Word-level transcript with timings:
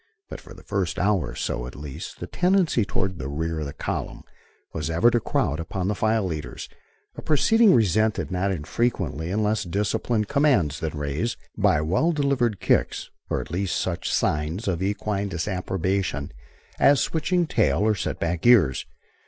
But, 0.29 0.41
for 0.41 0.55
the 0.55 0.63
first 0.63 0.97
hour 0.97 1.27
or 1.27 1.35
so, 1.35 1.67
at 1.67 1.75
least, 1.75 2.21
the 2.21 2.25
tendency 2.25 2.85
toward 2.85 3.19
the 3.19 3.27
rear 3.29 3.59
of 3.59 3.77
column 3.77 4.23
was 4.73 4.89
ever 4.89 5.11
to 5.11 5.19
crowd 5.19 5.59
upon 5.59 5.87
the 5.89 5.93
file 5.93 6.23
leaders, 6.25 6.67
a 7.17 7.21
proceeding 7.21 7.75
resented, 7.75 8.31
not 8.31 8.51
infrequently, 8.51 9.29
in 9.29 9.43
less 9.43 9.63
disciplined 9.63 10.27
commands 10.27 10.79
than 10.79 10.97
Ray's, 10.97 11.37
by 11.55 11.81
well 11.81 12.13
delivered 12.13 12.59
kicks, 12.59 13.11
or 13.29 13.41
at 13.41 13.51
least 13.51 13.75
such 13.79 14.11
signs 14.11 14.67
of 14.67 14.81
equine 14.81 15.27
disapprobation 15.29 16.31
as 16.79 16.99
switching 16.99 17.45
tail 17.45 17.81
or 17.81 17.93
set 17.93 18.19
back 18.19 18.43
ears. 18.47 18.87